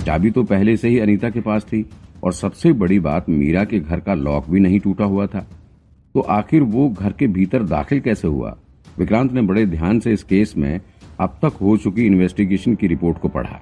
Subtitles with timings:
[0.00, 1.84] चाबी तो पहले से ही अनीता के पास थी
[2.24, 5.46] और सबसे बड़ी बात मीरा के घर का लॉक भी नहीं टूटा हुआ था।
[6.14, 8.56] तो आखिर वो घर के भीतर दाखिल कैसे हुआ?
[8.98, 10.80] विक्रांत ने बड़े ध्यान से इस केस में
[11.20, 13.60] अब तक हो चुकी इन्वेस्टिगेशन की रिपोर्ट को पढ़ा।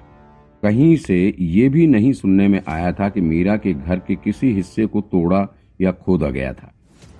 [0.63, 4.53] कहीं से ये भी नहीं सुनने में आया था कि मीरा के घर के किसी
[4.53, 5.47] हिस्से को तोड़ा
[5.81, 6.73] या खोदा गया था।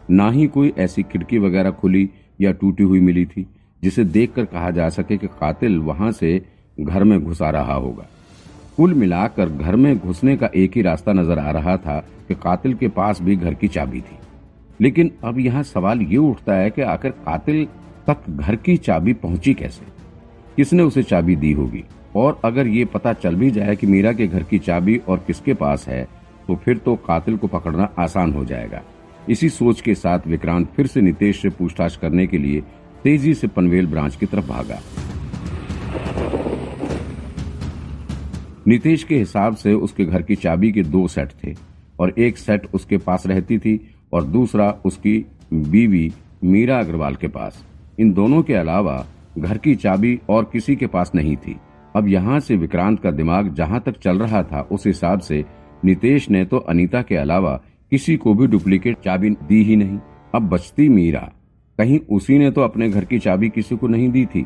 [0.09, 2.09] ना ही कोई ऐसी खिड़की वगैरह खुली
[2.41, 3.47] या टूटी हुई मिली थी,
[3.83, 6.45] जिसे देखकर कहा जा सके कि कातिल वहाँ से
[6.79, 8.07] घर में घुसा रहा होगा।
[8.79, 11.97] कुल मिलाकर घर में घुसने का एक ही रास्ता नज़र आ रहा था
[12.27, 14.17] कि कातिल के पास भी घर की चाबी थी।
[14.79, 17.65] लेकिन अब यहाँ सवाल ये उठता है कि आखिर कातिल
[18.07, 19.85] तक घर की चाबी पहुँची कैसे?
[20.55, 21.83] किसने उसे चाबी दी होगी?
[22.15, 25.53] और अगर ये पता चल भी जाए कि मीरा के घर की चाबी और किसके
[25.55, 26.03] पास है
[26.47, 28.81] तो फिर तो कातिल को पकड़ना आसान हो जाएगा।
[29.29, 32.61] इसी सोच के साथ विक्रांत फिर से नितेश से पूछताछ करने के लिए
[33.03, 34.79] तेज़ी से पनवेल ब्रांच की तरफ़ भागा।
[38.69, 41.53] नितेश के हिसाब से उसके घर की चाबी के दो सेट थे
[41.99, 43.79] और एक सेट उसके पास रहती थी
[44.13, 45.13] और दूसरा उसकी
[45.53, 46.11] बीवी
[46.43, 47.63] मीरा अग्रवाल के पास।
[47.99, 49.05] इन दोनों के अलावा
[49.37, 51.55] घर की चाबी और किसी के पास नहीं थी।
[51.95, 55.43] अब यहाँ से विक्रांत का दिमाग जहाँ तक चल रहा था उस हिसाब से
[55.85, 57.59] नितेश ने तो अनीता के अलावा
[57.91, 59.99] किसी को भी डुप्लीकेट चाबी दी ही नहीं।
[60.35, 61.29] अब बचती मीरा।
[61.79, 64.45] कहीं उसी ने तो अपने घर की चाबी किसी को नहीं दी थी,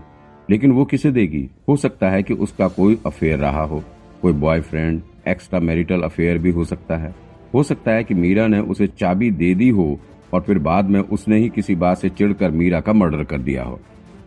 [0.50, 1.50] लेकिन वो किसे देगी?
[1.70, 3.84] हो सकता है कि उसका कोई अफेयर रहा हो।
[4.24, 7.14] कोई बॉयफ्रेंड एक्स्ट्रा मैरिटल अफेयर भी हो सकता है।
[7.54, 10.00] हो सकता है कि मीरा ने उसे चाबी दे दी हो
[10.34, 13.64] और फिर बाद में उसने ही किसी बात से चिढ़कर मीरा का मर्डर कर दिया
[13.64, 13.80] हो।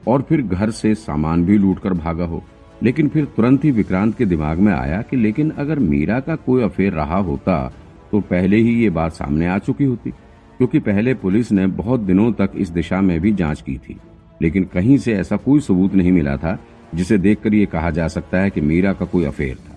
[0.09, 2.43] और फिर घर से सामान भी लूट कर भागा हो।
[2.83, 6.63] लेकिन फिर तुरंत ही विक्रांत के दिमाग में आया कि लेकिन अगर मीरा का कोई
[6.63, 7.73] अफेयर रहा होता
[8.13, 12.33] तो पहले ही ये बात सामने आ चुकी होती, क्योंकि पहले पुलिस ने बहुत दिनों
[12.33, 13.97] तक इस दिशा में भी जाँच की थी।
[14.43, 16.59] लेकिन कहीं से ऐसा कोई सबूत नहीं मिला था,
[16.95, 19.76] जिसे देखकर ये कहा जा सकता है कि मीरा का कोई अफेयर था।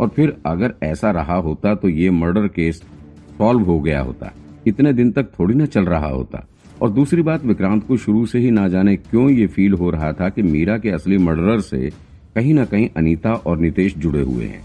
[0.00, 2.82] और फिर अगर ऐसा रहा होता तो ये मर्डर केस
[3.38, 4.32] सॉल्व हो गया होता।
[4.66, 6.46] इतने दिन तक थोड़ी ना चल रहा होता।
[6.82, 10.12] और दूसरी बात, विक्रांत को शुरू से ही ना जाने क्यों ये फील हो रहा
[10.12, 11.90] था कि मीरा के असली मर्डरर से
[12.34, 14.64] कहीं ना कहीं अनीता और नितेश जुड़े हुए हैं।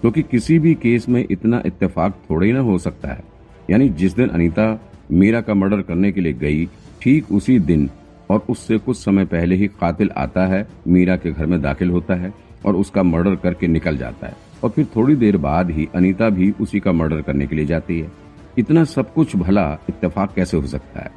[0.00, 3.24] क्योंकि तो किसी भी केस में इतना इत्तेफाक थोड़े ना हो सकता है।
[3.70, 6.68] यानी जिस दिन अनीता मीरा का मर्डर करने के लिए गई,
[7.02, 7.90] ठीक उसी दिन
[8.30, 12.14] और उससे कुछ समय पहले ही कातिल आता है, मीरा के घर में दाखिल होता
[12.14, 12.34] है
[12.66, 16.50] और उसका मर्डर करके निकल जाता है। और फिर थोड़ी देर बाद ही अनीता भी
[16.60, 18.12] उसी का मर्डर करने के लिए जाती है।
[18.58, 21.10] इतना सब कुछ भला इत्तेफाक कैसे हो सकता है?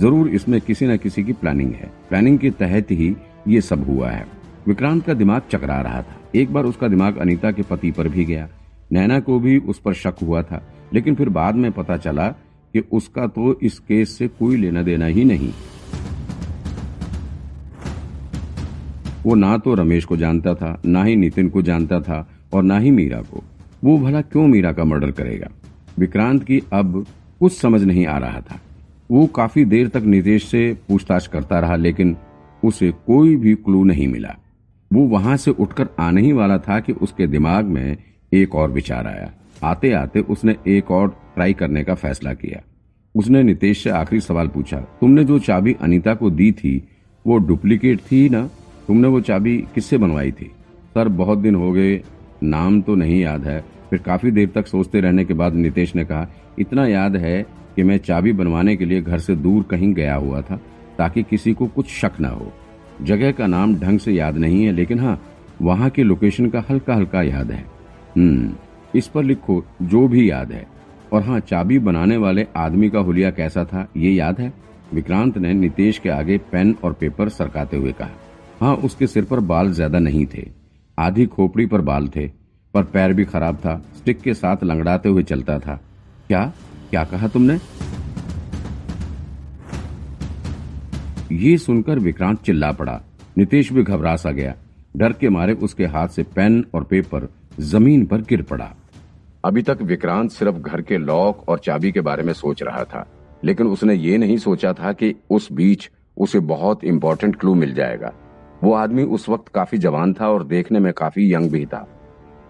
[0.00, 3.16] ज़रूर इसमें किसी न किसी की प्लानिंग है। प्लानिंग के तहत ही
[3.48, 4.26] ये सब हुआ है।
[4.68, 8.24] विक्रांत का दिमाग चकरा रहा था। एक बार उसका दिमाग अनीता के पति पर भी
[8.24, 8.48] गया।
[8.92, 10.62] नैना को भी उस पर शक हुआ था।
[10.94, 12.28] लेकिन फिर बाद में पता चला
[12.74, 15.52] कि उसका तो इस केस से कोई लेना देना ही नहीं।
[19.26, 22.78] वो ना तो रमेश को जानता था, ना ही नितिन को जानता था और ना
[22.78, 23.42] ही मीरा को।
[23.84, 25.48] वो भला क्यों मीरा का मर्डर करेगा?
[25.98, 27.04] विक्रांत की अब
[27.40, 28.60] कुछ समझ नहीं आ रहा था।
[29.10, 32.16] वो काफ़ी देर तक नितेश से पूछताछ करता रहा, लेकिन
[32.62, 34.36] उसे कोई भी क्लू नहीं मिला।
[34.90, 37.96] वो वहाँ से उठकर आने ही वाला था कि उसके दिमाग में
[38.32, 39.30] एक और विचार आया।
[39.64, 42.60] आते आते उसने एक और ट्राई करने का फैसला किया।
[43.14, 46.88] उसने नितेश से आखिरी सवाल पूछा, तुमने जो चाबी अनीता को दी थी,
[47.26, 48.46] वो डुप्लीकेट थी ना?
[48.86, 50.50] तुमने वो चाबी किससे बनवाई थी?
[50.94, 51.96] सर, बहुत दिन हो गए
[52.42, 53.60] नाम तो नहीं याद है।
[53.90, 56.26] फिर काफ़ी देर तक सोचते रहने के बाद नितेश ने कहा,
[56.58, 57.42] इतना याद है
[57.76, 60.56] कि मैं चाबी बनवाने के लिए घर से दूर कहीं गया हुआ था,
[60.98, 62.52] ताकि किसी को कुछ शक न हो।
[63.02, 65.20] जगह का नाम ढंग से याद नहीं है, लेकिन हाँ
[65.62, 67.64] वहाँ की लोकेशन का हल्का हल्का याद है।
[68.16, 68.52] हम्म
[68.94, 70.66] इस पर लिखो, जो भी याद है।
[71.12, 74.52] और हाँ चाबी बनाने वाले आदमी का हुलिया कैसा था, ये याद है?
[74.94, 78.10] विक्रांत ने नितेश के आगे पेन और पेपर सरकाते हुए कहा।
[78.60, 80.46] हाँ उसके सिर पर बाल ज़्यादा नहीं थे।
[81.02, 82.26] आधी खोपड़ी पर बाल थे,
[82.74, 85.74] पर पैर भी खराब था, स्टिक के साथ लंगड़ाते हुए चलता था।
[86.28, 86.52] क्या?
[86.90, 87.58] क्या कहा तुमने?
[91.36, 93.00] ये सुनकर विक्रांत चिल्ला पड़ा।
[93.38, 94.54] नितेश भी घबरा सा गया।
[94.96, 97.28] डर के मारे उसके हाथ से पेन और पेपर
[97.60, 98.70] ज़मीन पर गिर पड़ा।
[99.44, 103.06] अभी तक विक्रांत सिर्फ़ घर के लॉक और चाबी के बारे में सोच रहा था,
[103.44, 108.12] लेकिन उसने ये नहीं सोचा था कि उस बीच उसे बहुत इंपॉर्टेंट क्लू मिल जाएगा।
[108.62, 111.86] वो आदमी उस वक्त काफ़ी जवान था और देखने में काफ़ी यंग भी था।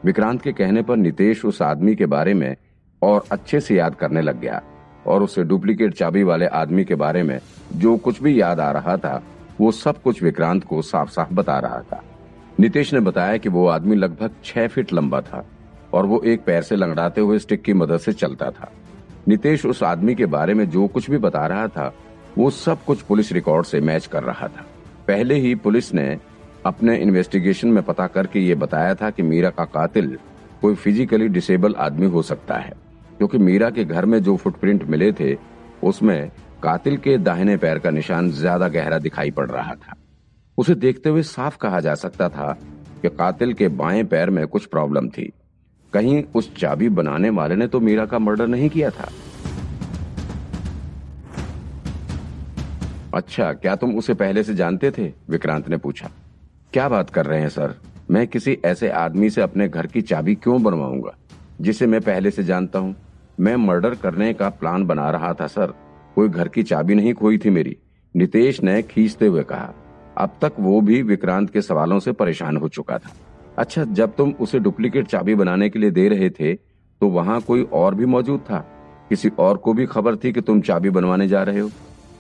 [0.05, 2.57] विक्रांत के कहने पर नितेश उस आदमी के बारे में
[3.03, 4.63] और अच्छे से याद करने लग गया
[5.07, 7.39] और उसे डुप्लीकेट चाबी वाले आदमी के बारे में
[7.77, 9.23] जो कुछ भी याद आ रहा था,
[9.61, 12.03] वो सब कुछ विक्रांत को साफ़ साफ़ बता रहा था।
[12.61, 15.45] नितेश ने बताया कि वो आदमी लगभग छह फीट लंबा था
[15.93, 18.73] और वो एक पैर से लंगड़ाते हुए स्टिक की मदद से चलता था।
[19.29, 21.95] नितेश उस आदमी के बारे में जो कुछ भी बता रहा था,
[22.39, 24.67] वो सब कुछ पुलिस रिकॉर्ड से मैच कर रहा था।
[25.09, 26.19] पहले ही पुलिस ने
[26.67, 30.19] अपने इन्वेस्टिगेशन में पता करके ये बताया था कि मीरा का कातिल
[30.63, 32.73] कोई फिजिकली डिसेबल आदमी हो सकता है।
[33.19, 35.37] क्योंकि मीरा के घर में जो फुटप्रिंट मिले थे,
[35.83, 36.31] उसमें
[36.63, 39.95] कातिल के दाहिने पैर का निशान ज़्यादा गहरा दिखाई पड़ रहा था।
[40.59, 42.53] उसे देखते हुए साफ़ कहा जा सकता था
[43.03, 45.33] कि कातिल के बाएँ पैर में कुछ प्रॉब्लम थी।
[45.93, 49.09] कहीं उस चाबी बनाने वाले ने तो मीरा का मर्डर नहीं किया था?
[53.15, 55.13] अच्छा क्या तुम उसे पहले से जानते थे?
[55.31, 56.11] विक्रांत ने पूछा।
[56.73, 57.75] क्या बात कर रहे हैं, सर?
[58.11, 61.15] मैं किसी ऐसे आदमी से अपने घर की चाबी क्यों बनवाऊँगा,
[61.61, 62.95] जिसे मैं पहले से जानता हूँ?
[63.41, 65.75] मैं मर्डर करने का प्लान बना रहा था, सर।
[66.17, 67.77] कोई घर की चाबी नहीं खोई थी मेरी,
[68.15, 69.73] नितेश ने खींचते हुए कहा।
[70.19, 73.11] अब तक वो भी विक्रांत के सवालों से परेशान हो चुका था।
[73.59, 77.63] अच्छा जब तुम उसे डुप्लीकेट चाबी बनाने के लिए दे रहे थे तो वहाँ कोई
[77.73, 78.59] और भी मौजूद था?
[79.09, 81.71] किसी और को भी खबर थी कि तुम चाबी बनवाने जा रहे हो?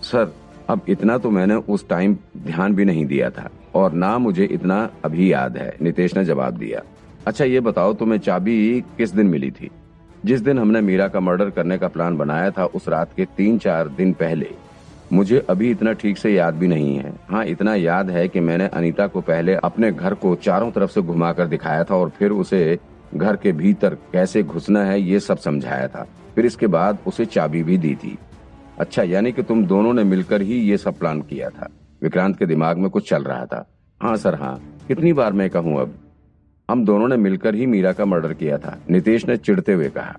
[0.02, 0.32] सर
[0.72, 4.88] अब इतना तो मैंने उस टाइम ध्यान भी नहीं दिया था, और ना मुझे इतना
[5.04, 6.82] अभी याद है, नितेश ने जवाब दिया।
[7.26, 9.70] अच्छा ये बताओ, तुम्हें चाबी किस दिन मिली थी?
[10.24, 13.58] जिस दिन हमने मीरा का मर्डर करने का प्लान बनाया था, उस रात के तीन
[13.58, 14.50] चार दिन पहले।
[15.12, 18.66] मुझे अभी इतना ठीक से याद भी नहीं है। हाँ इतना याद है कि मैंने
[18.66, 22.78] अनीता को पहले अपने घर को चारों तरफ़ से घुमाकर दिखाया था, और फिर उसे
[23.14, 27.62] घर के भीतर कैसे घुसना है, ये सब समझाया था। फिर इसके बाद उसे चाबी
[27.62, 28.18] भी दी थी।
[28.80, 31.68] अच्छा यानी कि तुम दोनों ने मिलकर ही ये सब प्लान किया था।
[32.02, 33.66] विक्रांत के दिमाग में कुछ चल रहा था।
[34.00, 35.94] हाँ सर हाँ। कितनी बार मैं कहूँ अब?
[36.68, 40.16] हम दोनों ने मिलकर ही मीरा का मर्डर किया था, नितेश ने चिढ़ते हुए कहा।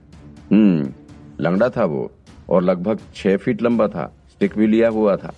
[0.51, 0.87] हम्म
[1.39, 2.11] लंगड़ा था वो,
[2.49, 5.33] और लगभग छह फीट लंबा था, स्टिक भी लिया हुआ था।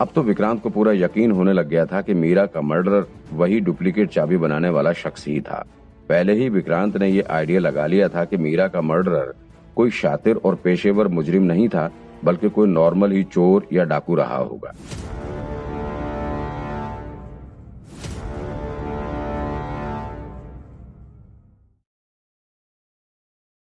[0.00, 3.60] अब तो विक्रांत को पूरा यकीन होने लग गया था कि मीरा का मर्डर वही
[3.60, 5.64] डुप्लीकेट चाबी बनाने वाला शख्स ही था।
[6.08, 9.34] पहले ही विक्रांत ने ये आइडिया लगा लिया था कि मीरा का मर्डरर
[9.76, 11.90] कोई शातिर और पेशेवर मुजरिम नहीं था
[12.24, 14.72] बल्कि कोई नॉर्मल ही चोर या डाकू रहा होगा।